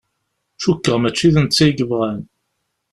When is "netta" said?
1.43-1.63